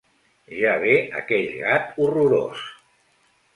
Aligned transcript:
Ja 0.59 0.71
ve 0.83 0.95
aquell 1.19 1.53
gat 1.67 1.93
horrorós! 2.01 2.67